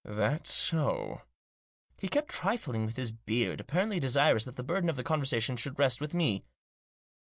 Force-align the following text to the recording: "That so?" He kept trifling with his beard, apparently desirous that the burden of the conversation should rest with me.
"That 0.23 0.47
so?" 0.47 1.21
He 1.99 2.07
kept 2.07 2.29
trifling 2.29 2.87
with 2.87 2.95
his 2.95 3.11
beard, 3.11 3.61
apparently 3.61 3.99
desirous 3.99 4.45
that 4.45 4.55
the 4.55 4.63
burden 4.63 4.89
of 4.89 4.95
the 4.95 5.03
conversation 5.03 5.55
should 5.57 5.77
rest 5.77 6.01
with 6.01 6.15
me. 6.15 6.43